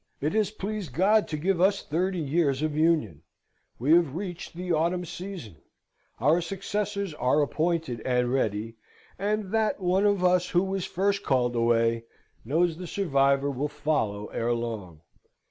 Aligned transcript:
It 0.19 0.33
has 0.33 0.49
pleased 0.49 0.95
God 0.95 1.27
to 1.27 1.37
give 1.37 1.61
us 1.61 1.83
thirty 1.85 2.17
years 2.17 2.63
of 2.63 2.75
union. 2.75 3.21
We 3.77 3.91
have 3.93 4.15
reached 4.15 4.55
the 4.55 4.71
autumn 4.73 5.05
season. 5.05 5.57
Our 6.19 6.41
successors 6.41 7.13
are 7.13 7.39
appointed 7.43 7.99
and 8.01 8.33
ready; 8.33 8.77
and 9.19 9.51
that 9.51 9.79
one 9.79 10.07
of 10.07 10.23
us 10.23 10.49
who 10.49 10.73
is 10.73 10.85
first 10.87 11.21
called 11.21 11.55
away, 11.55 12.05
knows 12.43 12.77
the 12.77 12.87
survivor 12.87 13.51
will 13.51 13.67
follow 13.69 14.25
ere 14.29 14.55
long. 14.55 15.01